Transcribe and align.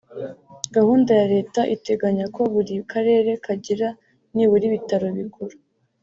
Gahunda 0.75 1.11
ya 1.19 1.25
Leta 1.33 1.61
iteganya 1.75 2.25
ko 2.35 2.41
buri 2.53 2.73
Karere 2.91 3.31
kagira 3.45 3.87
nibura 4.33 4.63
ibitaro 4.69 5.07
bikuru 5.19 5.55